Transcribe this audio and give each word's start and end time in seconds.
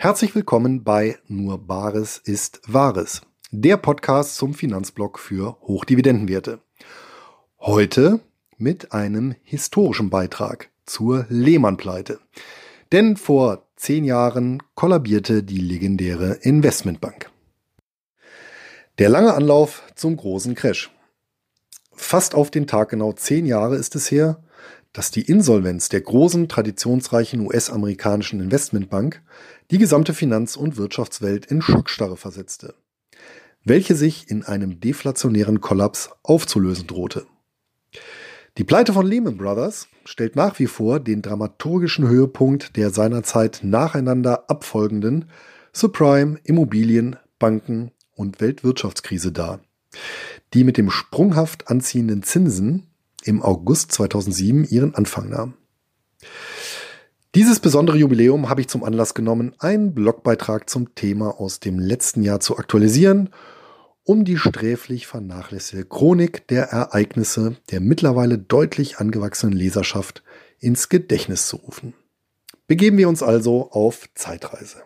Herzlich 0.00 0.32
willkommen 0.36 0.84
bei 0.84 1.18
Nur 1.26 1.58
Bares 1.58 2.18
ist 2.18 2.60
Wahres, 2.68 3.20
der 3.50 3.76
Podcast 3.76 4.36
zum 4.36 4.54
Finanzblock 4.54 5.18
für 5.18 5.58
Hochdividendenwerte. 5.62 6.60
Heute 7.58 8.20
mit 8.58 8.92
einem 8.92 9.34
historischen 9.42 10.08
Beitrag 10.08 10.70
zur 10.86 11.26
Lehmann-Pleite. 11.30 12.20
Denn 12.92 13.16
vor 13.16 13.66
zehn 13.74 14.04
Jahren 14.04 14.62
kollabierte 14.76 15.42
die 15.42 15.58
legendäre 15.58 16.34
Investmentbank. 16.42 17.32
Der 18.98 19.08
lange 19.08 19.34
Anlauf 19.34 19.82
zum 19.96 20.16
großen 20.16 20.54
Crash. 20.54 20.92
Fast 21.92 22.36
auf 22.36 22.52
den 22.52 22.68
Tag 22.68 22.90
genau 22.90 23.14
zehn 23.14 23.46
Jahre 23.46 23.74
ist 23.74 23.96
es 23.96 24.12
her, 24.12 24.44
dass 24.98 25.12
die 25.12 25.22
Insolvenz 25.22 25.88
der 25.88 26.00
großen, 26.00 26.48
traditionsreichen 26.48 27.46
US-amerikanischen 27.46 28.40
Investmentbank 28.40 29.22
die 29.70 29.78
gesamte 29.78 30.12
Finanz- 30.12 30.56
und 30.56 30.76
Wirtschaftswelt 30.76 31.46
in 31.46 31.62
Schockstarre 31.62 32.16
versetzte, 32.16 32.74
welche 33.62 33.94
sich 33.94 34.28
in 34.28 34.42
einem 34.42 34.80
deflationären 34.80 35.60
Kollaps 35.60 36.10
aufzulösen 36.24 36.88
drohte. 36.88 37.26
Die 38.56 38.64
Pleite 38.64 38.92
von 38.92 39.06
Lehman 39.06 39.36
Brothers 39.36 39.86
stellt 40.04 40.34
nach 40.34 40.58
wie 40.58 40.66
vor 40.66 40.98
den 40.98 41.22
dramaturgischen 41.22 42.08
Höhepunkt 42.08 42.76
der 42.76 42.90
seinerzeit 42.90 43.60
nacheinander 43.62 44.50
abfolgenden 44.50 45.26
Subprime, 45.72 46.40
Immobilien, 46.42 47.14
Banken 47.38 47.92
und 48.16 48.40
Weltwirtschaftskrise 48.40 49.30
dar, 49.30 49.60
die 50.54 50.64
mit 50.64 50.76
dem 50.76 50.90
sprunghaft 50.90 51.70
anziehenden 51.70 52.24
Zinsen 52.24 52.88
im 53.24 53.42
August 53.42 53.92
2007 53.92 54.64
ihren 54.64 54.94
Anfang 54.94 55.28
nahm. 55.28 55.54
Dieses 57.34 57.60
besondere 57.60 57.98
Jubiläum 57.98 58.48
habe 58.48 58.62
ich 58.62 58.68
zum 58.68 58.82
Anlass 58.82 59.14
genommen, 59.14 59.54
einen 59.58 59.94
Blogbeitrag 59.94 60.68
zum 60.68 60.94
Thema 60.94 61.38
aus 61.38 61.60
dem 61.60 61.78
letzten 61.78 62.22
Jahr 62.22 62.40
zu 62.40 62.56
aktualisieren, 62.56 63.30
um 64.02 64.24
die 64.24 64.38
sträflich 64.38 65.06
vernachlässigte 65.06 65.84
Chronik 65.84 66.48
der 66.48 66.70
Ereignisse 66.70 67.56
der 67.70 67.80
mittlerweile 67.80 68.38
deutlich 68.38 68.98
angewachsenen 68.98 69.52
Leserschaft 69.52 70.22
ins 70.58 70.88
Gedächtnis 70.88 71.46
zu 71.46 71.56
rufen. 71.56 71.92
Begeben 72.66 72.96
wir 72.96 73.08
uns 73.08 73.22
also 73.22 73.70
auf 73.70 74.08
Zeitreise. 74.14 74.82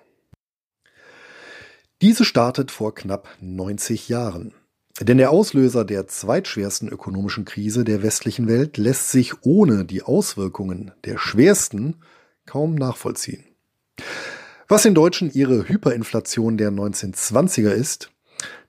Diese 2.00 2.24
startet 2.24 2.72
vor 2.72 2.94
knapp 2.96 3.28
90 3.40 4.08
Jahren. 4.08 4.54
Denn 5.00 5.18
der 5.18 5.30
Auslöser 5.30 5.84
der 5.84 6.06
zweitschwersten 6.06 6.88
ökonomischen 6.88 7.44
Krise 7.44 7.84
der 7.84 8.02
westlichen 8.02 8.46
Welt 8.46 8.76
lässt 8.76 9.10
sich 9.10 9.42
ohne 9.42 9.84
die 9.84 10.02
Auswirkungen 10.02 10.92
der 11.04 11.18
schwersten 11.18 11.96
kaum 12.46 12.74
nachvollziehen. 12.74 13.44
Was 14.68 14.82
den 14.82 14.94
Deutschen 14.94 15.32
ihre 15.32 15.68
Hyperinflation 15.68 16.56
der 16.56 16.70
1920er 16.70 17.70
ist, 17.70 18.10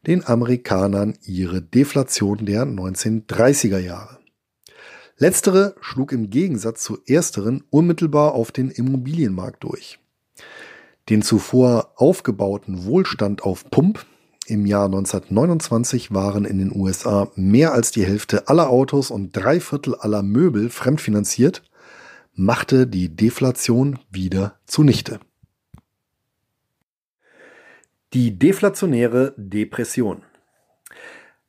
den 0.07 0.25
Amerikanern 0.25 1.17
ihre 1.23 1.61
Deflation 1.61 2.45
der 2.45 2.63
1930er 2.63 3.79
Jahre. 3.79 4.19
Letztere 5.17 5.75
schlug 5.79 6.11
im 6.11 6.29
Gegensatz 6.29 6.83
zu 6.83 6.97
ersteren 7.05 7.63
unmittelbar 7.69 8.33
auf 8.33 8.51
den 8.51 8.71
Immobilienmarkt 8.71 9.63
durch. 9.63 9.99
Den 11.09 11.21
zuvor 11.21 11.93
aufgebauten 11.95 12.85
Wohlstand 12.85 13.43
auf 13.43 13.69
Pump 13.69 14.05
im 14.45 14.65
Jahr 14.65 14.85
1929 14.85 16.13
waren 16.13 16.45
in 16.45 16.57
den 16.57 16.75
USA 16.75 17.29
mehr 17.35 17.73
als 17.73 17.91
die 17.91 18.05
Hälfte 18.05 18.47
aller 18.47 18.69
Autos 18.69 19.11
und 19.11 19.31
drei 19.31 19.59
Viertel 19.59 19.95
aller 19.95 20.23
Möbel 20.23 20.69
fremdfinanziert, 20.69 21.63
machte 22.33 22.87
die 22.87 23.15
Deflation 23.15 23.99
wieder 24.09 24.59
zunichte. 24.65 25.19
Die 28.13 28.37
deflationäre 28.37 29.33
Depression. 29.37 30.23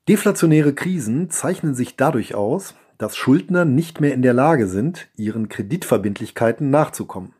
Deflationäre 0.08 0.74
Krisen 0.74 1.30
zeichnen 1.30 1.74
sich 1.74 1.96
dadurch 1.96 2.34
aus, 2.34 2.74
dass 2.98 3.16
Schuldner 3.16 3.64
nicht 3.64 4.00
mehr 4.00 4.14
in 4.14 4.22
der 4.22 4.34
Lage 4.34 4.66
sind, 4.66 5.08
ihren 5.16 5.48
Kreditverbindlichkeiten 5.48 6.70
nachzukommen. 6.70 7.34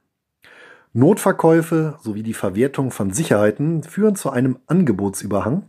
Notverkäufe 0.96 1.98
sowie 2.00 2.22
die 2.22 2.34
Verwertung 2.34 2.92
von 2.92 3.12
Sicherheiten 3.12 3.82
führen 3.82 4.14
zu 4.14 4.30
einem 4.30 4.60
Angebotsüberhang, 4.66 5.64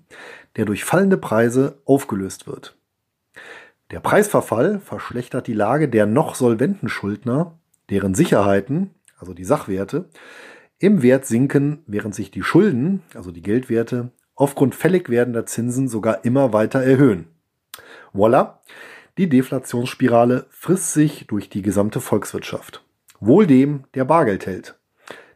der 0.55 0.65
durch 0.65 0.85
fallende 0.85 1.17
Preise 1.17 1.79
aufgelöst 1.83 2.45
wird. 2.45 2.77
Der 3.89 3.99
Preisverfall 3.99 4.79
verschlechtert 4.79 5.47
die 5.47 5.53
Lage 5.53 5.89
der 5.89 6.05
noch 6.05 6.35
solventen 6.35 6.89
Schuldner, 6.89 7.57
deren 7.89 8.13
Sicherheiten, 8.13 8.91
also 9.17 9.33
die 9.33 9.45
Sachwerte, 9.45 10.09
im 10.77 11.01
Wert 11.01 11.25
sinken, 11.25 11.83
während 11.87 12.13
sich 12.13 12.29
die 12.29 12.43
Schulden, 12.43 13.01
also 13.15 13.31
die 13.31 13.41
Geldwerte, 13.41 14.11
aufgrund 14.35 14.75
fällig 14.75 15.09
werdender 15.09 15.47
Zinsen 15.47 15.87
sogar 15.87 16.23
immer 16.23 16.53
weiter 16.53 16.83
erhöhen. 16.83 17.27
Voila, 18.13 18.61
die 19.17 19.27
Deflationsspirale 19.27 20.45
frisst 20.49 20.93
sich 20.93 21.25
durch 21.25 21.49
die 21.49 21.63
gesamte 21.63 21.99
Volkswirtschaft. 21.99 22.85
Wohl 23.19 23.47
dem, 23.47 23.85
der 23.95 24.05
Bargeld 24.05 24.45
hält. 24.45 24.77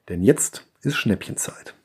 Denn 0.10 0.24
jetzt 0.24 0.66
ist 0.82 0.96
Schnäppchenzeit. 0.96 1.76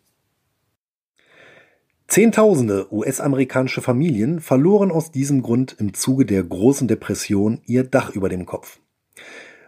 Zehntausende 2.09 2.93
US-amerikanische 2.93 3.83
Familien 3.83 4.41
verloren 4.41 4.91
aus 4.91 5.11
diesem 5.11 5.43
Grund 5.43 5.77
im 5.79 5.95
Zuge 5.95 6.27
der 6.27 6.43
großen 6.43 6.87
Depression 6.87 7.61
ihr 7.67 7.85
Dach 7.85 8.11
über 8.11 8.29
dem 8.29 8.47
Kopf. 8.47 8.79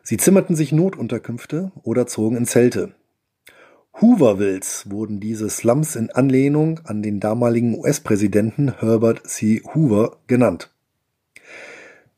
Sie 0.03 0.17
zimmerten 0.17 0.55
sich 0.55 0.73
Notunterkünfte 0.73 1.73
oder 1.83 2.07
zogen 2.07 2.37
in 2.37 2.47
Zelte. 2.47 2.95
Hoovervilles 4.01 4.91
wurden 4.91 5.21
diese 5.21 5.49
Slums 5.49 5.97
in 5.97 6.11
Anlehnung 6.11 6.81
an 6.85 7.03
den 7.03 7.19
damaligen 7.19 7.79
US-Präsidenten 7.79 8.79
Herbert 8.79 9.27
C. 9.27 9.63
Hoover 9.75 10.19
genannt. 10.27 10.71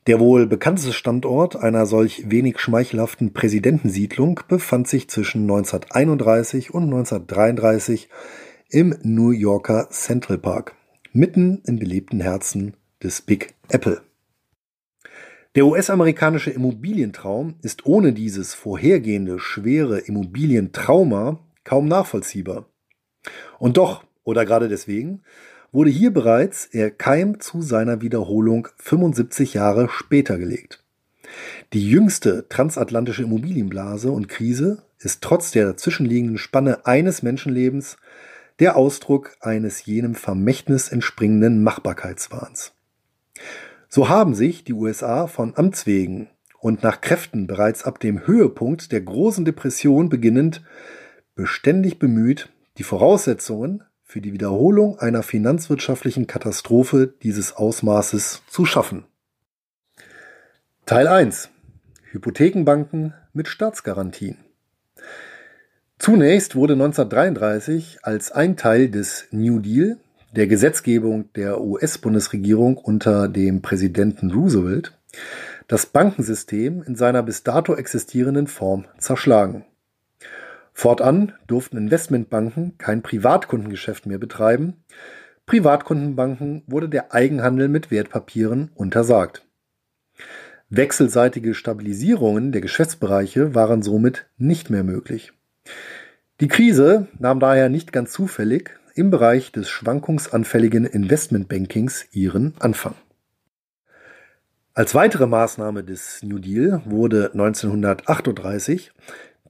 Der 0.09 0.19
wohl 0.19 0.47
bekannteste 0.47 0.91
Standort 0.91 1.55
einer 1.55 1.85
solch 1.85 2.31
wenig 2.31 2.57
schmeichelhaften 2.57 3.31
Präsidentensiedlung 3.31 4.39
befand 4.47 4.87
sich 4.87 5.07
zwischen 5.07 5.43
1931 5.43 6.73
und 6.73 6.85
1933 6.85 8.09
im 8.71 8.95
New 9.03 9.29
Yorker 9.29 9.89
Central 9.91 10.39
Park, 10.39 10.73
mitten 11.13 11.61
im 11.67 11.77
belebten 11.77 12.21
Herzen 12.21 12.75
des 13.03 13.21
Big 13.21 13.53
Apple. 13.67 14.01
Der 15.53 15.67
US-amerikanische 15.67 16.49
Immobilientraum 16.49 17.59
ist 17.61 17.85
ohne 17.85 18.11
dieses 18.11 18.55
vorhergehende 18.55 19.37
schwere 19.37 19.99
Immobilientrauma 19.99 21.37
kaum 21.63 21.87
nachvollziehbar. 21.87 22.65
Und 23.59 23.77
doch, 23.77 24.03
oder 24.23 24.43
gerade 24.43 24.69
deswegen, 24.69 25.21
wurde 25.71 25.89
hier 25.89 26.11
bereits 26.11 26.65
er 26.65 26.91
Keim 26.91 27.39
zu 27.39 27.61
seiner 27.61 28.01
Wiederholung 28.01 28.67
75 28.77 29.53
Jahre 29.53 29.89
später 29.89 30.37
gelegt. 30.37 30.83
Die 31.73 31.87
jüngste 31.87 32.47
transatlantische 32.49 33.23
Immobilienblase 33.23 34.11
und 34.11 34.29
Krise 34.29 34.83
ist 34.99 35.21
trotz 35.21 35.51
der 35.51 35.65
dazwischenliegenden 35.65 36.37
Spanne 36.37 36.85
eines 36.85 37.21
Menschenlebens 37.21 37.97
der 38.59 38.75
Ausdruck 38.75 39.37
eines 39.39 39.85
jenem 39.85 40.15
Vermächtnis 40.15 40.89
entspringenden 40.89 41.63
Machbarkeitswahns. 41.63 42.73
So 43.87 44.09
haben 44.09 44.35
sich 44.35 44.63
die 44.63 44.73
USA 44.73 45.27
von 45.27 45.55
Amts 45.55 45.85
wegen 45.85 46.29
und 46.59 46.83
nach 46.83 46.99
Kräften 46.99 47.47
bereits 47.47 47.85
ab 47.85 47.99
dem 47.99 48.27
Höhepunkt 48.27 48.91
der 48.91 49.01
großen 49.01 49.45
Depression 49.45 50.09
beginnend 50.09 50.61
beständig 51.35 51.99
bemüht, 51.99 52.49
die 52.77 52.83
Voraussetzungen 52.83 53.83
für 54.09 54.21
die 54.21 54.33
Wiederholung 54.33 54.97
einer 54.97 55.21
finanzwirtschaftlichen 55.21 56.25
Katastrophe 56.25 57.13
dieses 57.21 57.55
Ausmaßes 57.55 58.41
zu 58.47 58.65
schaffen. 58.65 59.05
Teil 60.87 61.07
1. 61.07 61.51
Hypothekenbanken 62.09 63.13
mit 63.33 63.47
Staatsgarantien. 63.47 64.37
Zunächst 65.99 66.55
wurde 66.55 66.73
1933 66.73 67.99
als 68.01 68.31
ein 68.31 68.57
Teil 68.57 68.89
des 68.89 69.27
New 69.29 69.59
Deal, 69.59 69.97
der 70.35 70.47
Gesetzgebung 70.47 71.31
der 71.33 71.61
US-Bundesregierung 71.61 72.77
unter 72.77 73.27
dem 73.27 73.61
Präsidenten 73.61 74.31
Roosevelt, 74.31 74.97
das 75.67 75.85
Bankensystem 75.85 76.81
in 76.81 76.95
seiner 76.95 77.21
bis 77.21 77.43
dato 77.43 77.75
existierenden 77.75 78.47
Form 78.47 78.85
zerschlagen. 78.97 79.65
Fortan 80.79 81.33
durften 81.45 81.75
Investmentbanken 81.75 82.77
kein 82.77 83.01
Privatkundengeschäft 83.01 84.05
mehr 84.05 84.17
betreiben, 84.17 84.85
Privatkundenbanken 85.45 86.63
wurde 86.67 86.87
der 86.87 87.13
Eigenhandel 87.13 87.67
mit 87.67 87.91
Wertpapieren 87.91 88.71
untersagt. 88.75 89.45
Wechselseitige 90.69 91.53
Stabilisierungen 91.53 92.53
der 92.53 92.61
Geschäftsbereiche 92.61 93.53
waren 93.53 93.81
somit 93.81 94.29
nicht 94.37 94.69
mehr 94.69 94.85
möglich. 94.85 95.33
Die 96.39 96.47
Krise 96.47 97.09
nahm 97.17 97.41
daher 97.41 97.67
nicht 97.67 97.91
ganz 97.91 98.13
zufällig 98.13 98.69
im 98.95 99.09
Bereich 99.09 99.51
des 99.51 99.67
schwankungsanfälligen 99.67 100.85
Investmentbankings 100.85 102.05
ihren 102.13 102.53
Anfang. 102.57 102.95
Als 104.73 104.95
weitere 104.95 105.27
Maßnahme 105.27 105.83
des 105.83 106.23
New 106.23 106.39
Deal 106.39 106.81
wurde 106.85 107.31
1938 107.33 108.93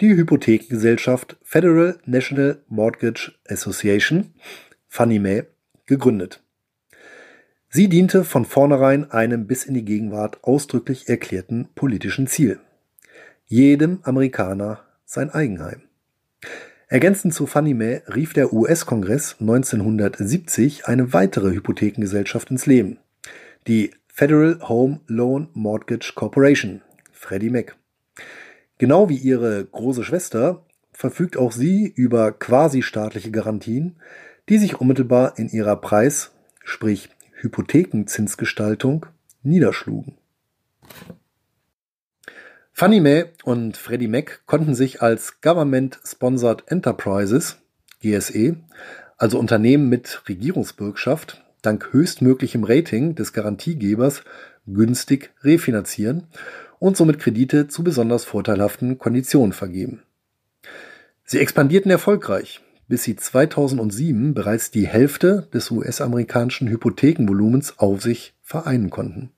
die 0.02 0.16
Hypothekengesellschaft 0.16 1.38
Federal 1.44 2.00
National 2.06 2.62
Mortgage 2.70 3.34
Association, 3.48 4.34
Fannie 4.88 5.20
Mae, 5.20 5.44
gegründet. 5.86 6.42
Sie 7.70 7.90
diente 7.90 8.24
von 8.24 8.46
vornherein 8.46 9.12
einem 9.12 9.46
bis 9.46 9.66
in 9.66 9.74
die 9.74 9.84
Gegenwart 9.84 10.44
ausdrücklich 10.44 11.10
erklärten 11.10 11.68
politischen 11.76 12.28
Ziel. 12.28 12.60
Jedem 13.46 14.00
Amerikaner 14.04 14.86
sein 15.06 15.30
Eigenheim. 15.32 15.82
Ergänzend 16.88 17.34
zu 17.34 17.46
Fannie 17.46 17.74
Mae 17.74 18.02
rief 18.08 18.34
der 18.34 18.54
US-Kongress 18.54 19.36
1970 19.40 20.88
eine 20.88 21.14
weitere 21.14 21.52
Hypothekengesellschaft 21.52 22.50
ins 22.50 22.66
Leben, 22.66 23.00
die 23.68 23.92
Federal 24.08 24.60
Home 24.68 25.02
Loan 25.08 25.50
Mortgage 25.54 26.14
Corporation, 26.16 26.82
Freddie 27.12 27.50
Mac. 27.50 27.79
Genau 28.80 29.10
wie 29.10 29.18
ihre 29.18 29.66
große 29.66 30.06
Schwester 30.06 30.66
verfügt 30.94 31.36
auch 31.38 31.52
sie 31.52 31.86
über 31.86 32.32
quasi 32.32 32.82
staatliche 32.82 33.30
Garantien, 33.30 33.98
die 34.48 34.58
sich 34.58 34.80
unmittelbar 34.80 35.38
in 35.38 35.50
ihrer 35.50 35.76
Preis, 35.76 36.32
sprich 36.64 37.10
Hypothekenzinsgestaltung, 37.42 39.06
niederschlugen. 39.44 40.18
Fannie 42.72 43.02
Mae 43.02 43.26
und 43.44 43.76
Freddie 43.76 44.08
Mac 44.08 44.44
konnten 44.46 44.74
sich 44.74 45.02
als 45.02 45.42
Government 45.42 46.00
Sponsored 46.06 46.64
Enterprises 46.68 47.58
(GSE), 48.02 48.56
also 49.18 49.40
Unternehmen 49.40 49.90
mit 49.90 50.24
Regierungsbürgschaft, 50.30 51.44
dank 51.62 51.92
höchstmöglichem 51.92 52.64
Rating 52.64 53.16
des 53.16 53.34
Garantiegebers 53.34 54.24
günstig 54.66 55.32
refinanzieren 55.44 56.28
und 56.80 56.98
somit 56.98 57.20
Kredite 57.20 57.68
zu 57.68 57.84
besonders 57.84 58.26
vorteilhaften 58.26 58.98
Konditionen 58.98 59.54
vergeben. 59.54 60.04
Sie 61.26 61.40
expandierten 61.40 61.92
erfolgreich, 61.92 62.62
bis 62.88 63.04
sie 63.04 63.16
2007 63.16 64.34
bereits 64.34 64.72
die 64.72 64.88
Hälfte 64.88 65.48
des 65.54 65.70
US-amerikanischen 65.70 66.68
Hypothekenvolumens 66.70 67.78
auf 67.78 68.02
sich 68.02 68.34
vereinen 68.42 68.90
konnten 68.90 69.32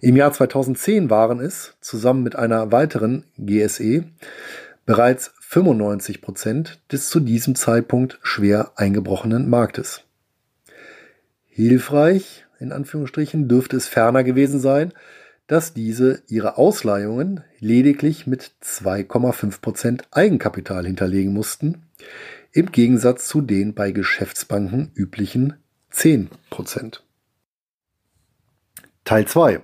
im 0.00 0.16
Jahr 0.16 0.32
2010 0.32 1.10
waren 1.10 1.40
es, 1.40 1.74
zusammen 1.80 2.22
mit 2.22 2.36
einer 2.36 2.72
weiteren 2.72 3.24
GSE, 3.38 4.04
bereits 4.84 5.32
95 5.40 6.20
Prozent 6.20 6.80
des 6.90 7.08
zu 7.08 7.20
diesem 7.20 7.54
Zeitpunkt 7.54 8.18
schwer 8.22 8.72
eingebrochenen 8.76 9.48
Marktes. 9.48 10.02
Hilfreich, 11.48 12.46
in 12.58 12.72
Anführungsstrichen, 12.72 13.48
dürfte 13.48 13.76
es 13.76 13.86
ferner 13.86 14.24
gewesen 14.24 14.58
sein, 14.58 14.92
dass 15.52 15.74
diese 15.74 16.22
ihre 16.28 16.56
Ausleihungen 16.56 17.44
lediglich 17.58 18.26
mit 18.26 18.52
2,5 18.62 19.60
Prozent 19.60 20.04
Eigenkapital 20.10 20.86
hinterlegen 20.86 21.34
mussten, 21.34 21.82
im 22.52 22.72
Gegensatz 22.72 23.28
zu 23.28 23.42
den 23.42 23.74
bei 23.74 23.90
Geschäftsbanken 23.90 24.92
üblichen 24.94 25.58
10 25.90 26.30
Prozent. 26.48 27.04
Teil 29.04 29.26
2 29.26 29.60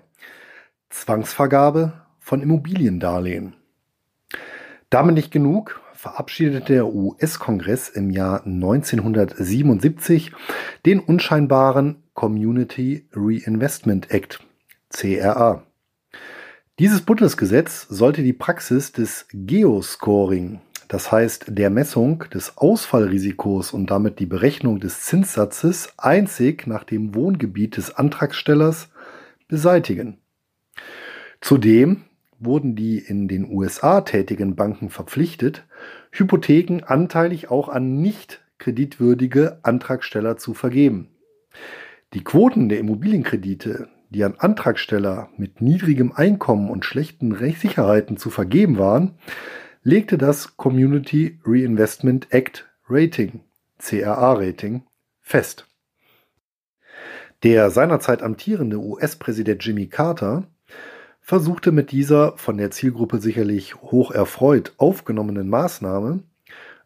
Zwangsvergabe 0.91 1.95
von 2.19 2.43
Immobiliendarlehen. 2.43 3.55
Damit 4.91 5.15
nicht 5.15 5.31
genug, 5.31 5.81
verabschiedete 5.95 6.75
der 6.75 6.89
US-Kongress 6.89 7.89
im 7.89 8.11
Jahr 8.11 8.45
1977 8.45 10.33
den 10.85 11.01
unscheinbaren 11.01 12.03
Community 12.13 13.09
Reinvestment 13.15 14.11
Act 14.11 14.41
CRA. 14.91 15.65
Dieses 16.79 17.01
Bundesgesetz 17.01 17.89
sollte 17.89 18.23
die 18.23 18.33
Praxis 18.33 18.93
des 18.93 19.27
Geoscoring, 19.33 20.61
das 20.87 21.11
heißt 21.11 21.47
der 21.49 21.71
Messung 21.71 22.23
des 22.33 22.57
Ausfallrisikos 22.57 23.73
und 23.73 23.91
damit 23.91 24.21
die 24.21 24.27
Berechnung 24.27 24.79
des 24.79 25.01
Zinssatzes 25.01 25.93
einzig 25.97 26.69
nach 26.69 26.85
dem 26.85 27.17
Wohngebiet 27.17 27.77
des 27.77 27.97
Antragstellers 27.97 28.91
beseitigen. 29.49 30.19
Zudem 31.41 32.05
wurden 32.39 32.77
die 32.77 32.99
in 32.99 33.27
den 33.27 33.51
USA 33.51 34.03
tätigen 34.03 34.55
Banken 34.55 34.89
verpflichtet, 34.89 35.67
Hypotheken 36.13 36.85
anteilig 36.87 37.51
auch 37.51 37.69
an 37.69 38.01
nicht 38.01 38.41
kreditwürdige 38.59 39.59
Antragsteller 39.65 40.37
zu 40.37 40.55
vergeben. 40.55 41.09
Die 42.15 42.23
Quoten 42.23 42.69
der 42.69 42.79
Immobilienkredite, 42.79 43.89
die 44.11 44.25
an 44.25 44.35
Antragsteller 44.39 45.29
mit 45.37 45.61
niedrigem 45.61 46.13
Einkommen 46.13 46.71
und 46.71 46.85
schlechten 46.85 47.33
Rechtssicherheiten 47.33 48.17
zu 48.17 48.31
vergeben 48.31 48.79
waren, 48.79 49.15
legte 49.83 50.19
das 50.19 50.57
Community 50.57 51.39
Reinvestment 51.45 52.33
Act 52.33 52.69
Rating, 52.89 53.41
CRA-Rating, 53.79 54.83
fest. 55.21 55.67
Der 57.43 57.71
seinerzeit 57.71 58.23
amtierende 58.23 58.79
US-Präsident 58.79 59.65
Jimmy 59.65 59.87
Carter 59.87 60.45
versuchte 61.21 61.73
mit 61.73 61.93
dieser 61.93 62.37
von 62.37 62.57
der 62.57 62.71
Zielgruppe 62.71 63.19
sicherlich 63.19 63.77
hoch 63.77 64.11
erfreut 64.11 64.73
aufgenommenen 64.79 65.49
Maßnahme 65.49 66.25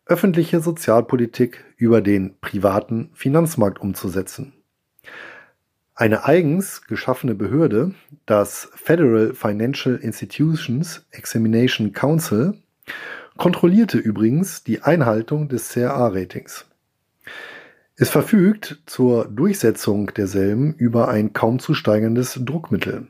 öffentliche 0.05 0.61
Sozialpolitik 0.61 1.65
über 1.77 2.01
den 2.03 2.39
privaten 2.41 3.11
Finanzmarkt 3.15 3.81
umzusetzen. 3.81 4.53
Eine 5.95 6.25
eigens 6.25 6.83
geschaffene 6.87 7.35
Behörde, 7.35 7.95
das 8.27 8.71
Federal 8.75 9.35
Financial 9.35 9.97
Institutions 9.97 11.07
Examination 11.11 11.93
Council, 11.93 12.55
kontrollierte 13.37 13.99
übrigens 13.99 14.65
die 14.65 14.83
Einhaltung 14.83 15.49
des 15.49 15.69
CRA-Ratings. 15.71 16.67
Es 17.97 18.11
verfügt 18.11 18.83
zur 18.87 19.27
Durchsetzung 19.27 20.13
derselben 20.15 20.75
über 20.75 21.09
ein 21.09 21.33
kaum 21.33 21.59
zu 21.59 21.75
steigerndes 21.75 22.41
Druckmittel 22.43 23.09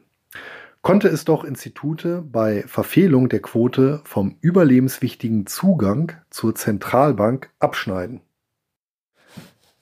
konnte 0.82 1.08
es 1.08 1.24
doch 1.24 1.44
Institute 1.44 2.22
bei 2.22 2.64
Verfehlung 2.66 3.28
der 3.28 3.40
Quote 3.40 4.00
vom 4.04 4.36
überlebenswichtigen 4.40 5.46
Zugang 5.46 6.12
zur 6.28 6.54
Zentralbank 6.54 7.50
abschneiden. 7.60 8.20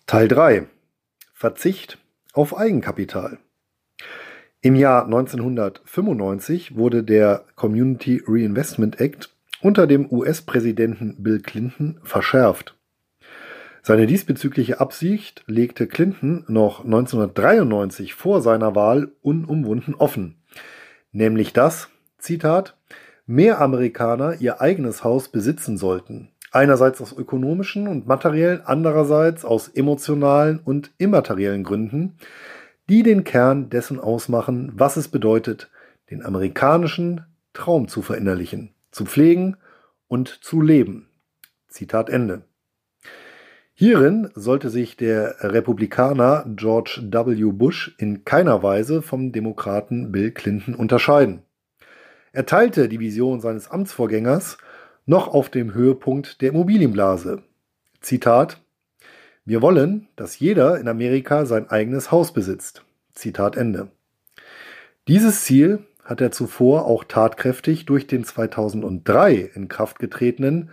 Teil 0.07 0.29
3 0.29 0.67
Verzicht 1.33 1.99
auf 2.33 2.57
Eigenkapital. 2.57 3.39
Im 4.61 4.75
Jahr 4.75 5.05
1995 5.05 6.77
wurde 6.77 7.03
der 7.03 7.45
Community 7.57 8.23
Reinvestment 8.27 9.01
Act 9.01 9.35
unter 9.63 9.87
dem 9.87 10.11
US-Präsidenten 10.11 11.23
Bill 11.23 11.41
Clinton 11.41 11.99
verschärft. 12.03 12.77
Seine 13.83 14.07
diesbezügliche 14.07 14.81
Absicht 14.81 15.43
legte 15.47 15.87
Clinton 15.87 16.45
noch 16.49 16.85
1993 16.85 18.15
vor 18.15 18.43
seiner 18.43 18.75
Wahl 18.75 19.13
unumwunden 19.23 19.95
offen 19.95 20.41
nämlich 21.13 21.53
dass, 21.53 21.89
Zitat, 22.19 22.77
mehr 23.27 23.61
Amerikaner 23.61 24.41
ihr 24.41 24.61
eigenes 24.61 25.05
Haus 25.05 25.29
besitzen 25.29 25.77
sollten. 25.77 26.30
Einerseits 26.52 27.00
aus 27.00 27.12
ökonomischen 27.12 27.87
und 27.87 28.07
materiellen, 28.07 28.62
andererseits 28.64 29.45
aus 29.45 29.69
emotionalen 29.69 30.59
und 30.59 30.90
immateriellen 30.99 31.62
Gründen, 31.62 32.16
die 32.88 33.02
den 33.04 33.23
Kern 33.23 33.71
dessen 33.71 34.00
ausmachen, 34.00 34.73
was 34.75 34.97
es 34.97 35.09
bedeutet, 35.09 35.71
den 36.11 36.25
amerikanischen 36.25 37.25
Traum 37.52 37.87
zu 37.87 38.02
verinnerlichen, 38.02 38.75
zu 38.90 39.04
pflegen 39.04 39.57
und 40.09 40.28
zu 40.28 40.61
leben. 40.61 41.09
Zitat 41.69 42.11
Ende. 42.11 42.42
Hierin 43.75 44.30
sollte 44.35 44.69
sich 44.69 44.97
der 44.97 45.37
Republikaner 45.40 46.45
George 46.57 47.00
W. 47.02 47.52
Bush 47.52 47.95
in 47.97 48.25
keiner 48.25 48.62
Weise 48.62 49.00
vom 49.00 49.33
Demokraten 49.33 50.12
Bill 50.12 50.33
Clinton 50.33 50.75
unterscheiden. 50.75 51.45
Er 52.33 52.45
teilte 52.45 52.88
die 52.88 53.00
Vision 53.00 53.40
seines 53.40 53.71
Amtsvorgängers 53.71 54.59
noch 55.11 55.26
auf 55.26 55.50
dem 55.50 55.75
Höhepunkt 55.75 56.40
der 56.40 56.50
Immobilienblase. 56.50 57.43
Zitat 58.00 58.62
Wir 59.45 59.61
wollen, 59.61 60.07
dass 60.14 60.38
jeder 60.38 60.79
in 60.79 60.87
Amerika 60.87 61.47
sein 61.47 61.69
eigenes 61.69 62.12
Haus 62.12 62.33
besitzt. 62.33 62.85
Zitat 63.12 63.57
Ende. 63.57 63.90
Dieses 65.09 65.43
Ziel 65.43 65.81
hat 66.05 66.21
er 66.21 66.31
zuvor 66.31 66.87
auch 66.87 67.02
tatkräftig 67.02 67.87
durch 67.87 68.07
den 68.07 68.23
2003 68.23 69.50
in 69.52 69.67
Kraft 69.67 69.99
getretenen 69.99 70.71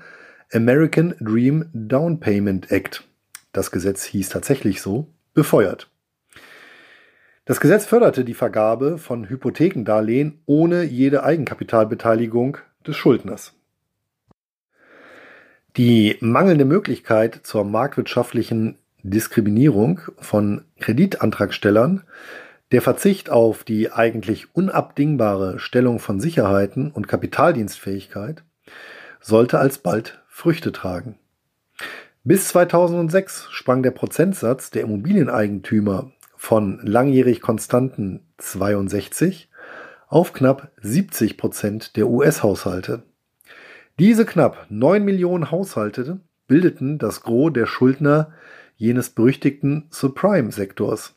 American 0.53 1.15
Dream 1.19 1.71
Down 1.73 2.19
Payment 2.19 2.71
Act, 2.71 3.05
das 3.53 3.71
Gesetz 3.71 4.03
hieß 4.03 4.29
tatsächlich 4.29 4.83
so, 4.83 5.07
befeuert. 5.33 5.89
Das 7.45 7.59
Gesetz 7.59 7.87
förderte 7.87 8.23
die 8.23 8.35
Vergabe 8.35 8.99
von 8.99 9.27
Hypothekendarlehen 9.29 10.43
ohne 10.45 10.83
jede 10.83 11.23
Eigenkapitalbeteiligung 11.23 12.59
des 12.85 12.95
Schuldners. 12.95 13.56
Die 15.77 16.17
mangelnde 16.21 16.65
Möglichkeit 16.65 17.41
zur 17.43 17.63
marktwirtschaftlichen 17.63 18.79
Diskriminierung 19.03 20.01
von 20.17 20.65
Kreditantragstellern, 20.79 22.01
der 22.71 22.81
Verzicht 22.81 23.29
auf 23.29 23.63
die 23.63 23.91
eigentlich 23.91 24.55
unabdingbare 24.55 25.59
Stellung 25.59 25.99
von 25.99 26.19
Sicherheiten 26.19 26.89
und 26.89 27.07
Kapitaldienstfähigkeit 27.07 28.43
sollte 29.21 29.59
alsbald 29.59 30.23
Früchte 30.27 30.71
tragen. 30.71 31.19
Bis 32.23 32.47
2006 32.47 33.47
sprang 33.51 33.83
der 33.83 33.91
Prozentsatz 33.91 34.71
der 34.71 34.81
Immobilieneigentümer 34.81 36.11
von 36.35 36.79
langjährig 36.81 37.39
konstanten 37.39 38.21
62 38.39 39.47
auf 40.07 40.33
knapp 40.33 40.71
70 40.81 41.37
Prozent 41.37 41.95
der 41.97 42.07
US-Haushalte. 42.07 43.03
Diese 43.99 44.25
knapp 44.25 44.67
9 44.69 45.03
Millionen 45.03 45.49
Haushalte 45.49 46.19
bildeten 46.47 46.99
das 46.99 47.23
Gros 47.23 47.51
der 47.51 47.65
Schuldner 47.65 48.31
jenes 48.75 49.09
berüchtigten 49.09 49.87
Subprime-Sektors, 49.89 51.15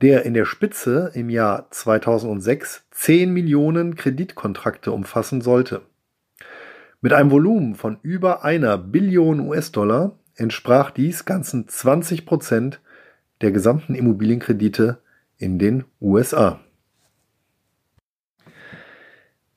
der 0.00 0.24
in 0.24 0.34
der 0.34 0.44
Spitze 0.44 1.12
im 1.14 1.30
Jahr 1.30 1.70
2006 1.70 2.86
10 2.90 3.32
Millionen 3.32 3.94
Kreditkontrakte 3.94 4.90
umfassen 4.90 5.42
sollte. 5.42 5.82
Mit 7.02 7.12
einem 7.12 7.30
Volumen 7.30 7.76
von 7.76 7.98
über 8.02 8.44
einer 8.44 8.78
Billion 8.78 9.38
US-Dollar 9.38 10.18
entsprach 10.34 10.90
dies 10.90 11.24
ganzen 11.24 11.68
20 11.68 12.26
Prozent 12.26 12.80
der 13.42 13.52
gesamten 13.52 13.94
Immobilienkredite 13.94 14.98
in 15.38 15.60
den 15.60 15.84
USA. 16.00 16.58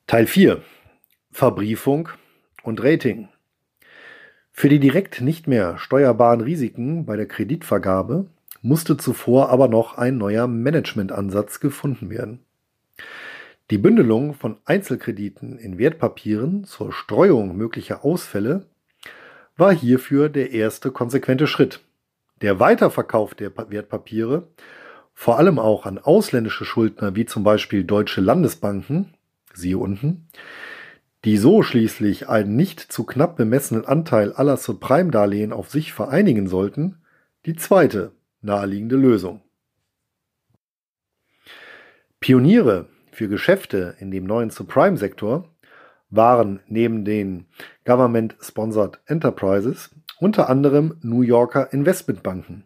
Teil 0.06 0.28
4 0.28 0.62
Verbriefung 1.32 2.10
und 2.66 2.84
Rating. 2.84 3.30
Für 4.52 4.70
die 4.70 4.80
direkt 4.80 5.22
nicht 5.22 5.48
mehr 5.48 5.78
steuerbaren 5.78 6.42
Risiken 6.42 7.06
bei 7.06 7.18
der 7.18 7.28
Kreditvergabe 7.28 8.28
musste 8.62 8.98
zuvor 8.98 9.50
aber 9.50 9.68
noch 9.68 9.98
ein 9.98 10.18
neuer 10.18 10.48
Managementansatz 10.48 11.60
gefunden 11.60 12.10
werden. 12.10 12.40
Die 13.72 13.78
Bündelung 13.78 14.34
von 14.34 14.58
Einzelkrediten 14.66 15.58
in 15.58 15.78
Wertpapieren 15.78 16.66
zur 16.66 16.94
Streuung 16.94 17.58
möglicher 17.58 18.06
Ausfälle 18.06 18.66
war 19.58 19.74
hierfür 19.74 20.30
der 20.30 20.52
erste 20.52 20.92
konsequente 20.92 21.48
Schritt. 21.48 21.82
Der 22.42 22.60
Weiterverkauf 22.60 23.34
der 23.36 23.52
Wertpapiere, 23.56 24.48
vor 25.14 25.38
allem 25.38 25.60
auch 25.60 25.86
an 25.86 25.98
ausländische 25.98 26.66
Schuldner 26.66 27.16
wie 27.16 27.26
zum 27.26 27.44
Beispiel 27.44 27.84
deutsche 27.84 28.22
Landesbanken, 28.22 29.14
siehe 29.54 29.78
unten, 29.78 30.28
die 31.25 31.38
so 31.38 31.63
schließlich 31.63 32.29
einen 32.29 32.55
nicht 32.55 32.79
zu 32.79 33.03
knapp 33.03 33.36
bemessenen 33.36 33.84
Anteil 33.84 34.32
aller 34.34 34.58
Subprime-Darlehen 34.58 35.51
auf 35.51 35.72
sich 35.72 35.91
vereinigen 35.91 36.48
sollten, 36.48 37.01
die 37.48 37.55
zweite 37.55 38.12
naheliegende 38.41 38.96
Lösung. 38.96 39.41
Pioniere 42.20 42.89
für 43.12 43.27
Geschäfte 43.27 43.96
in 44.00 44.12
dem 44.12 44.25
neuen 44.25 44.51
Subprime-Sektor 44.51 45.50
waren 46.12 46.60
neben 46.67 47.05
den 47.05 47.48
Government-Sponsored 47.86 49.00
Enterprises 49.08 49.89
unter 50.20 50.48
anderem 50.48 50.98
New 51.01 51.22
Yorker 51.22 51.74
Investmentbanken. 51.74 52.65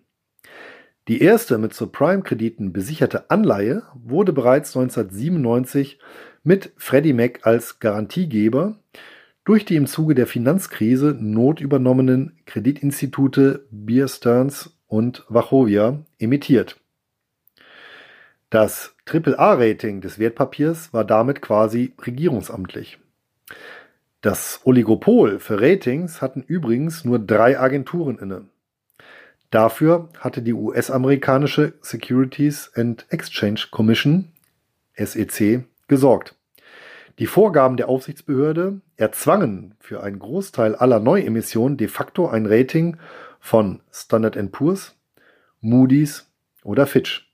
Die 1.08 1.22
erste 1.22 1.58
mit 1.58 1.74
Subprime-Krediten 1.74 2.74
besicherte 2.74 3.32
Anleihe 3.32 3.84
wurde 3.96 4.34
bereits 4.34 4.76
1997 4.76 6.00
mit 6.50 6.74
Freddie 6.78 7.14
Mac 7.14 7.42
als 7.46 7.78
Garantiegeber 7.78 8.80
durch 9.46 9.66
die 9.66 9.76
im 9.76 9.86
Zuge 9.86 10.16
der 10.16 10.26
Finanzkrise 10.26 11.16
notübernommenen 11.16 12.40
Kreditinstitute 12.48 13.68
Bear 13.70 14.08
Stearns 14.08 14.76
und 14.88 15.28
Wachovia 15.30 16.04
emittiert. 16.18 16.80
Das 18.50 18.96
AAA-Rating 19.06 20.02
des 20.02 20.18
Wertpapiers 20.18 20.92
war 20.92 21.06
damit 21.06 21.44
quasi 21.44 21.94
regierungsamtlich. 22.02 22.98
Das 24.22 24.62
Oligopol 24.64 25.38
für 25.38 25.62
Ratings 25.62 26.20
hatten 26.20 26.42
übrigens 26.42 27.06
nur 27.06 27.20
drei 27.20 27.60
Agenturen 27.60 28.18
inne. 28.18 28.46
Dafür 29.52 30.10
hatte 30.18 30.42
die 30.42 30.54
US-amerikanische 30.54 31.74
Securities 31.82 32.72
and 32.74 33.06
Exchange 33.10 33.68
Commission 33.70 34.32
SEC 34.96 35.64
gesorgt. 35.88 36.39
Die 37.20 37.28
Vorgaben 37.28 37.76
der 37.76 37.90
Aufsichtsbehörde 37.90 38.80
erzwangen 38.96 39.76
für 39.82 40.02
einen 40.02 40.20
Großteil 40.20 40.74
aller 40.74 41.02
Neuemissionen 41.02 41.76
de 41.76 41.90
facto 41.90 42.30
ein 42.30 42.46
Rating 42.46 42.96
von 43.42 43.82
Standard 43.92 44.38
Poor's, 44.54 44.96
Moody's 45.60 46.32
oder 46.64 46.88
Fitch. 46.88 47.30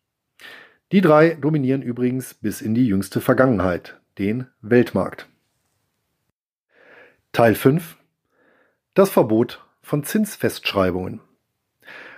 Die 0.92 1.02
drei 1.02 1.36
dominieren 1.36 1.84
übrigens 1.84 2.34
bis 2.34 2.62
in 2.62 2.74
die 2.74 2.88
jüngste 2.88 3.22
Vergangenheit, 3.22 4.02
den 4.18 4.48
Weltmarkt. 4.62 5.30
Teil 7.32 7.54
5 7.54 7.96
Das 8.96 9.12
Verbot 9.12 9.64
von 9.84 10.04
Zinsfestschreibungen. 10.04 11.22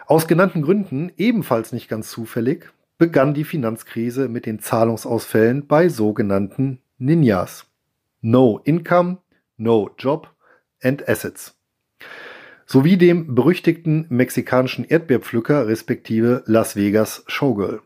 Aus 0.06 0.30
genannten 0.30 0.62
Gründen, 0.62 1.12
ebenfalls 1.18 1.74
nicht 1.74 1.90
ganz 1.90 2.12
zufällig, 2.12 2.72
begann 2.98 3.34
die 3.34 3.44
Finanzkrise 3.44 4.30
mit 4.30 4.46
den 4.46 4.60
Zahlungsausfällen 4.60 5.68
bei 5.68 5.90
sogenannten 5.90 6.80
Ninjas. 7.00 7.66
No 8.22 8.60
Income, 8.64 9.20
No 9.58 9.92
Job 10.00 10.34
and 10.82 11.08
Assets. 11.08 11.56
Sowie 12.66 12.98
dem 12.98 13.36
berüchtigten 13.36 14.08
mexikanischen 14.10 14.84
Erdbeerpflücker 14.84 15.68
respektive 15.68 16.44
Las 16.48 16.76
Vegas 16.76 17.24
Showgirl. 17.28 17.82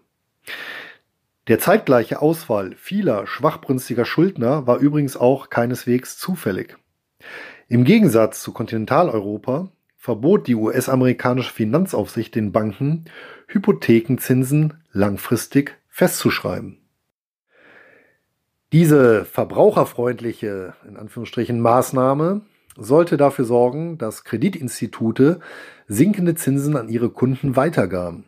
Der 1.49 1.59
zeitgleiche 1.59 2.21
Ausfall 2.21 2.75
vieler 2.77 3.27
schwachbrünstiger 3.27 4.05
Schuldner 4.05 4.65
war 4.65 4.77
übrigens 4.77 5.17
auch 5.17 5.49
keineswegs 5.49 6.17
zufällig. 6.17 6.77
Im 7.67 7.83
Gegensatz 7.83 8.41
zu 8.41 8.53
Kontinentaleuropa 8.53 9.71
verbot 9.97 10.47
die 10.47 10.55
US-amerikanische 10.55 11.53
Finanzaufsicht 11.53 12.33
den 12.33 12.51
Banken, 12.51 13.05
Hypothekenzinsen 13.47 14.83
langfristig 14.93 15.77
festzuschreiben. 15.89 16.80
Diese 18.71 19.25
verbraucherfreundliche, 19.25 20.73
in 20.87 20.95
Anführungsstrichen, 20.95 21.59
Maßnahme 21.59 22.41
sollte 22.77 23.17
dafür 23.17 23.43
sorgen, 23.43 23.97
dass 23.97 24.23
Kreditinstitute 24.23 25.41
sinkende 25.87 26.35
Zinsen 26.35 26.77
an 26.77 26.87
ihre 26.87 27.09
Kunden 27.09 27.57
weitergaben. 27.57 28.23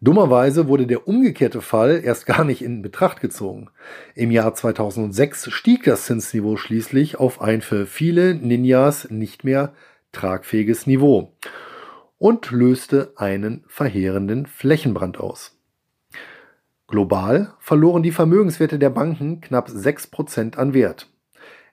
Dummerweise 0.00 0.68
wurde 0.68 0.86
der 0.86 1.08
umgekehrte 1.08 1.60
Fall 1.60 2.00
erst 2.04 2.26
gar 2.26 2.44
nicht 2.44 2.62
in 2.62 2.80
Betracht 2.80 3.20
gezogen. 3.20 3.68
Im 4.14 4.30
Jahr 4.30 4.54
2006 4.54 5.50
stieg 5.50 5.82
das 5.82 6.04
Zinsniveau 6.04 6.56
schließlich 6.56 7.18
auf 7.18 7.40
ein 7.40 7.60
für 7.60 7.86
viele 7.86 8.36
Ninjas 8.36 9.10
nicht 9.10 9.42
mehr 9.42 9.72
tragfähiges 10.12 10.86
Niveau 10.86 11.32
und 12.18 12.52
löste 12.52 13.12
einen 13.16 13.64
verheerenden 13.66 14.46
Flächenbrand 14.46 15.18
aus. 15.18 15.55
Global 16.88 17.54
verloren 17.58 18.02
die 18.02 18.12
Vermögenswerte 18.12 18.78
der 18.78 18.90
Banken 18.90 19.40
knapp 19.40 19.68
6% 19.68 20.56
an 20.56 20.72
Wert. 20.72 21.10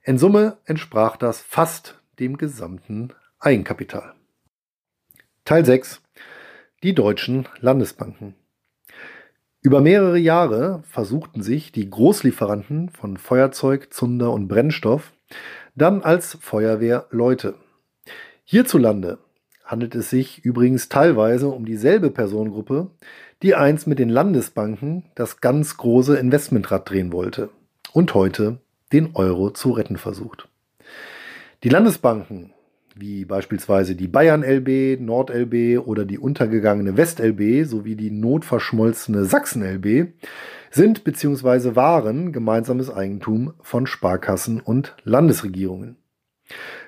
In 0.03 0.17
Summe 0.17 0.57
entsprach 0.65 1.17
das 1.17 1.41
fast 1.41 2.01
dem 2.19 2.37
gesamten 2.37 3.13
Eigenkapital. 3.39 4.13
Teil 5.45 5.65
6 5.65 6.01
die 6.83 6.93
deutschen 6.93 7.47
Landesbanken. 7.61 8.35
Über 9.61 9.79
mehrere 9.79 10.17
Jahre 10.17 10.83
versuchten 10.85 11.41
sich 11.41 11.71
die 11.71 11.89
Großlieferanten 11.89 12.89
von 12.89 13.15
Feuerzeug, 13.15 13.93
Zunder 13.93 14.33
und 14.33 14.49
Brennstoff 14.49 15.13
dann 15.75 16.03
als 16.03 16.37
Feuerwehrleute. 16.41 17.55
Hierzulande 18.43 19.19
handelt 19.73 19.95
es 19.95 20.11
sich 20.11 20.45
übrigens 20.45 20.87
teilweise 20.87 21.47
um 21.47 21.65
dieselbe 21.65 22.11
Personengruppe, 22.11 22.91
die 23.41 23.55
einst 23.55 23.87
mit 23.87 23.97
den 23.97 24.09
Landesbanken 24.09 25.05
das 25.15 25.41
ganz 25.41 25.77
große 25.77 26.15
Investmentrad 26.15 26.87
drehen 26.87 27.11
wollte 27.11 27.49
und 27.91 28.13
heute 28.13 28.59
den 28.91 29.15
Euro 29.15 29.49
zu 29.49 29.71
retten 29.71 29.97
versucht. 29.97 30.47
Die 31.63 31.69
Landesbanken 31.69 32.53
wie 32.95 33.25
beispielsweise 33.25 33.95
die 33.95 34.07
Bayern 34.07 34.43
LB, 34.43 35.01
Nord 35.01 35.31
LB 35.31 35.79
oder 35.83 36.05
die 36.05 36.19
untergegangene 36.19 36.95
West 36.95 37.19
LB 37.19 37.65
sowie 37.65 37.95
die 37.95 38.11
notverschmolzene 38.11 39.25
Sachsen 39.25 39.63
LB 39.63 40.13
sind 40.69 41.03
bzw. 41.03 41.75
waren 41.75 42.31
gemeinsames 42.31 42.91
Eigentum 42.91 43.55
von 43.63 43.87
Sparkassen 43.87 44.61
und 44.61 44.95
Landesregierungen. 45.03 45.97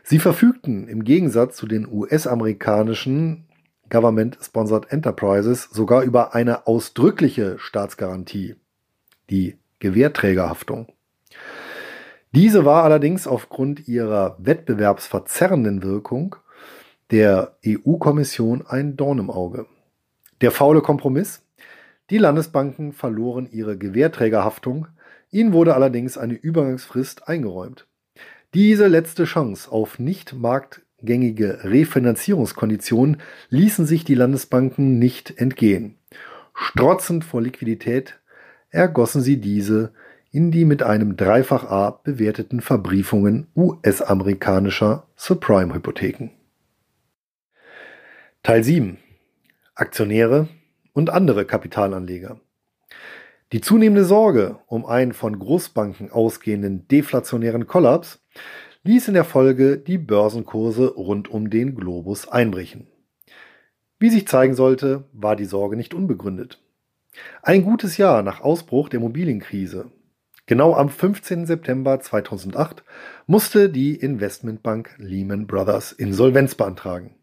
Sie 0.07 0.19
verfügten 0.19 0.87
im 0.87 1.03
Gegensatz 1.03 1.57
zu 1.57 1.65
den 1.65 1.87
US-amerikanischen 1.91 3.47
Government-Sponsored 3.89 4.91
Enterprises 4.91 5.63
sogar 5.71 6.03
über 6.03 6.35
eine 6.35 6.67
ausdrückliche 6.67 7.57
Staatsgarantie, 7.57 8.55
die 9.31 9.57
Gewährträgerhaftung. 9.79 10.89
Diese 12.33 12.65
war 12.65 12.83
allerdings 12.83 13.25
aufgrund 13.25 13.87
ihrer 13.87 14.37
wettbewerbsverzerrenden 14.37 15.81
Wirkung 15.81 16.35
der 17.09 17.57
EU-Kommission 17.65 18.63
ein 18.67 18.97
Dorn 18.97 19.17
im 19.17 19.31
Auge. 19.31 19.65
Der 20.41 20.51
faule 20.51 20.81
Kompromiss? 20.81 21.41
Die 22.11 22.19
Landesbanken 22.19 22.93
verloren 22.93 23.49
ihre 23.51 23.75
Gewährträgerhaftung, 23.75 24.85
ihnen 25.31 25.51
wurde 25.51 25.73
allerdings 25.73 26.15
eine 26.15 26.35
Übergangsfrist 26.35 27.27
eingeräumt. 27.27 27.87
Diese 28.55 28.87
letzte 28.87 29.25
Chance 29.25 29.69
auf 29.69 29.99
nicht 29.99 30.31
marktgängige 30.31 31.65
Refinanzierungskonditionen 31.65 33.17
ließen 33.49 33.85
sich 33.85 34.05
die 34.05 34.15
Landesbanken 34.15 34.97
nicht 34.97 35.37
entgehen. 35.37 35.97
Strotzend 36.53 37.25
vor 37.25 37.41
Liquidität 37.41 38.17
ergossen 38.69 39.21
sie 39.21 39.41
diese 39.41 39.91
in 40.31 40.51
die 40.51 40.63
mit 40.63 40.83
einem 40.83 41.17
Dreifach 41.17 41.69
A 41.69 41.99
bewerteten 42.01 42.61
Verbriefungen 42.61 43.47
US-amerikanischer 43.57 45.05
Subprime-Hypotheken. 45.17 46.29
Teil 48.41 48.63
7 48.63 48.97
Aktionäre 49.73 50.47
und 50.93 51.09
andere 51.09 51.43
Kapitalanleger. 51.43 52.39
Die 53.51 53.61
zunehmende 53.61 54.05
Sorge 54.05 54.59
um 54.65 54.85
einen 54.85 55.13
von 55.13 55.37
Großbanken 55.37 56.11
ausgehenden 56.11 56.87
deflationären 56.87 57.67
Kollaps 57.67 58.25
ließ 58.83 59.07
in 59.07 59.13
der 59.13 59.23
Folge 59.23 59.77
die 59.77 59.99
Börsenkurse 59.99 60.93
rund 60.95 61.29
um 61.29 61.49
den 61.49 61.75
Globus 61.75 62.27
einbrechen. 62.27 62.87
Wie 63.99 64.09
sich 64.09 64.27
zeigen 64.27 64.55
sollte, 64.55 65.05
war 65.13 65.35
die 65.35 65.45
Sorge 65.45 65.75
nicht 65.75 65.93
unbegründet. 65.93 66.61
Ein 67.41 67.63
gutes 67.63 67.97
Jahr 67.97 68.23
nach 68.23 68.41
Ausbruch 68.41 68.89
der 68.89 68.99
Immobilienkrise, 68.99 69.91
genau 70.47 70.73
am 70.73 70.89
15. 70.89 71.45
September 71.45 71.99
2008, 71.99 72.83
musste 73.27 73.69
die 73.69 73.95
Investmentbank 73.95 74.95
Lehman 74.97 75.47
Brothers 75.47 75.91
Insolvenz 75.91 76.55
beantragen. 76.55 77.15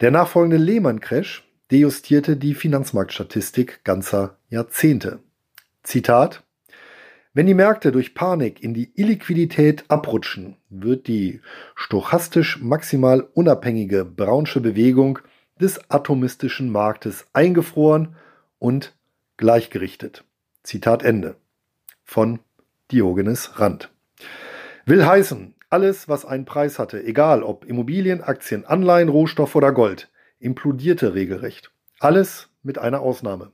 Der 0.00 0.10
nachfolgende 0.10 0.56
Lehman-Crash 0.56 1.48
dejustierte 1.70 2.36
die 2.36 2.54
Finanzmarktstatistik 2.54 3.84
ganzer 3.84 4.38
Jahrzehnte. 4.48 5.20
Zitat 5.84 6.44
wenn 7.36 7.46
die 7.46 7.54
Märkte 7.54 7.90
durch 7.90 8.14
Panik 8.14 8.62
in 8.62 8.74
die 8.74 8.92
Illiquidität 8.94 9.84
abrutschen, 9.88 10.56
wird 10.70 11.08
die 11.08 11.40
stochastisch 11.74 12.60
maximal 12.62 13.22
unabhängige 13.34 14.04
Brownsche 14.04 14.60
Bewegung 14.60 15.18
des 15.60 15.90
atomistischen 15.90 16.70
Marktes 16.70 17.26
eingefroren 17.32 18.14
und 18.60 18.94
gleichgerichtet. 19.36 20.22
Zitat 20.62 21.02
Ende. 21.02 21.34
Von 22.04 22.38
Diogenes 22.92 23.58
Rand. 23.58 23.90
Will 24.86 25.04
heißen, 25.04 25.56
alles, 25.70 26.08
was 26.08 26.24
einen 26.24 26.44
Preis 26.44 26.78
hatte, 26.78 27.02
egal 27.02 27.42
ob 27.42 27.64
Immobilien, 27.64 28.22
Aktien, 28.22 28.64
Anleihen, 28.64 29.08
Rohstoff 29.08 29.56
oder 29.56 29.72
Gold, 29.72 30.08
implodierte 30.38 31.14
regelrecht. 31.14 31.72
Alles 31.98 32.48
mit 32.62 32.78
einer 32.78 33.00
Ausnahme. 33.00 33.50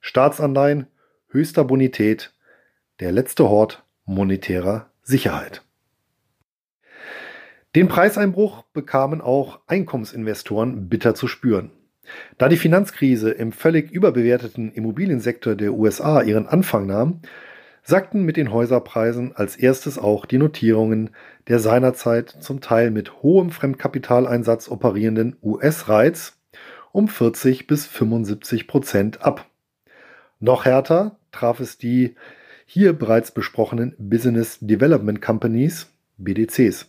Staatsanleihen 0.00 0.86
höchster 1.32 1.64
Bonität, 1.64 2.32
der 3.00 3.10
letzte 3.10 3.48
Hort 3.48 3.84
monetärer 4.04 4.90
Sicherheit. 5.02 5.62
Den 7.74 7.88
Preiseinbruch 7.88 8.64
bekamen 8.74 9.22
auch 9.22 9.60
Einkommensinvestoren 9.66 10.88
bitter 10.88 11.14
zu 11.14 11.26
spüren. 11.26 11.70
Da 12.36 12.48
die 12.48 12.58
Finanzkrise 12.58 13.30
im 13.30 13.52
völlig 13.52 13.90
überbewerteten 13.90 14.72
Immobiliensektor 14.72 15.54
der 15.54 15.72
USA 15.72 16.20
ihren 16.20 16.46
Anfang 16.46 16.86
nahm, 16.86 17.20
sackten 17.82 18.24
mit 18.24 18.36
den 18.36 18.52
Häuserpreisen 18.52 19.34
als 19.34 19.56
erstes 19.56 19.98
auch 19.98 20.26
die 20.26 20.38
Notierungen 20.38 21.10
der 21.48 21.58
seinerzeit 21.58 22.28
zum 22.28 22.60
Teil 22.60 22.90
mit 22.90 23.22
hohem 23.22 23.50
Fremdkapitaleinsatz 23.50 24.68
operierenden 24.68 25.36
US-Reiz 25.42 26.38
um 26.92 27.08
40 27.08 27.66
bis 27.66 27.86
75 27.86 28.68
Prozent 28.68 29.22
ab. 29.22 29.46
Noch 30.38 30.64
härter 30.64 31.16
traf 31.32 31.60
es 31.60 31.78
die 31.78 32.14
hier 32.64 32.92
bereits 32.92 33.32
besprochenen 33.32 33.94
Business 33.98 34.58
Development 34.60 35.20
Companies, 35.20 35.88
BDCs. 36.18 36.88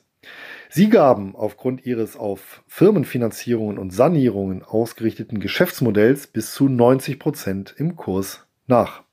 Sie 0.70 0.90
gaben 0.90 1.36
aufgrund 1.36 1.86
ihres 1.86 2.16
auf 2.16 2.64
Firmenfinanzierungen 2.68 3.78
und 3.78 3.92
Sanierungen 3.92 4.64
ausgerichteten 4.64 5.40
Geschäftsmodells 5.40 6.28
bis 6.28 6.54
zu 6.54 6.70
90 6.70 7.20
Prozent 7.20 7.76
im 7.78 7.96
Kurs 7.96 8.46
nach. 8.68 9.04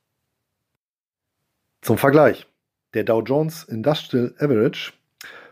Zum 1.82 1.98
Vergleich. 1.98 2.46
Der 2.94 3.04
Dow 3.04 3.22
Jones 3.22 3.64
Industrial 3.64 4.34
Average 4.38 4.92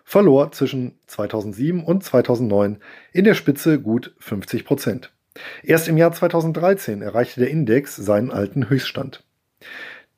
verlor 0.05 0.51
zwischen 0.53 0.99
2007 1.07 1.85
und 1.85 2.03
2009 2.03 2.79
in 3.12 3.25
der 3.25 3.35
Spitze 3.35 3.81
gut 3.81 4.14
50 4.19 4.64
Prozent. 4.64 5.12
Erst 5.62 5.88
im 5.88 5.97
Jahr 5.97 6.12
2013 6.12 7.03
erreichte 7.03 7.41
der 7.41 7.51
Index 7.51 7.95
seinen 7.95 8.33
alten 8.33 8.69
Höchststand. 8.69 9.25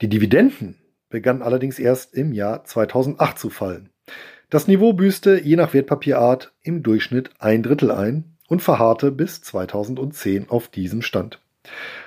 Die 0.00 0.08
Dividenden 0.08 0.76
begannen 1.08 1.42
allerdings 1.42 1.78
erst 1.78 2.14
im 2.14 2.32
Jahr 2.32 2.64
2008 2.64 3.38
zu 3.38 3.50
fallen. 3.50 3.90
Das 4.48 4.66
Niveau 4.66 4.92
büßte 4.92 5.40
je 5.40 5.56
nach 5.56 5.74
Wertpapierart 5.74 6.52
im 6.62 6.82
Durchschnitt 6.82 7.30
ein 7.38 7.62
Drittel 7.62 7.90
ein 7.90 8.36
und 8.48 8.62
verharrte 8.62 9.12
bis 9.12 9.42
2010 9.42 10.48
auf 10.48 10.68
diesem 10.68 11.02
Stand. 11.02 11.40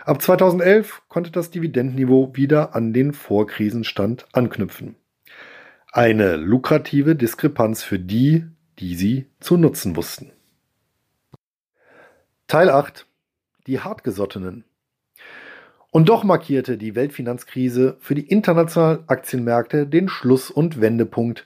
Ab 0.04 0.22
2011 0.22 1.04
konnte 1.08 1.32
das 1.32 1.52
Dividendenniveau 1.52 2.36
wieder 2.36 2.76
an 2.76 2.91
den 2.91 3.13
Vorkrisenstand 3.13 4.26
anknüpfen. 4.34 4.96
Eine 5.91 6.36
lukrative 6.36 7.15
Diskrepanz 7.15 7.84
für 7.84 8.00
die, 8.00 8.46
die 8.80 8.96
sie 8.96 9.30
zu 9.39 9.58
nutzen 9.58 9.96
wussten. 9.96 10.32
Teil 12.48 12.69
8. 12.69 13.06
Die 13.67 13.80
Hartgesottenen. 13.80 14.65
Und 15.93 16.10
doch 16.10 16.23
markierte 16.23 16.79
die 16.79 16.95
Weltfinanzkrise 16.95 17.97
für 17.99 18.15
die 18.15 18.27
internationalen 18.27 19.03
Aktienmärkte 19.06 19.86
den 19.86 20.10
Schluss- 20.10 20.49
und 20.49 20.82
Wendepunkt 20.82 21.45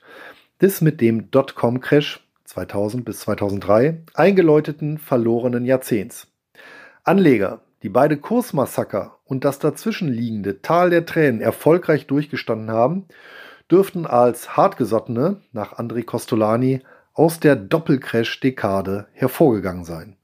des 0.62 0.79
mit 0.79 1.01
dem 1.01 1.29
Dotcom-Crash 1.31 2.25
2000 2.45 3.03
bis 3.03 3.19
2003 3.19 4.03
eingeläuteten 4.13 4.99
verlorenen 4.99 5.65
Jahrzehnts. 5.65 6.27
Anleger, 7.03 7.60
die 7.83 7.89
beide 7.89 8.15
Kursmassaker 8.15 9.17
und 9.25 9.43
das 9.43 9.60
dazwischenliegende 9.60 10.62
Tal 10.62 10.91
der 10.91 11.05
Tränen 11.05 11.41
erfolgreich 11.41 12.07
durchgestanden 12.07 12.71
haben, 12.71 13.03
dürften 13.69 14.05
als 14.05 14.55
Hartgesottene 14.55 15.41
nach 15.51 15.77
André 15.77 16.05
Costolani 16.05 16.83
aus 17.13 17.41
der 17.41 17.57
Doppelcrash-Dekade 17.57 19.07
hervorgegangen 19.12 19.83
sein. 19.83 20.15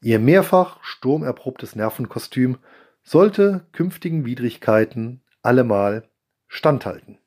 Ihr 0.00 0.20
mehrfach 0.20 0.78
sturmerprobtes 0.84 1.74
Nervenkostüm 1.74 2.58
sollte 3.08 3.66
künftigen 3.72 4.26
Widrigkeiten 4.26 5.22
allemal 5.40 6.10
standhalten. 6.46 7.18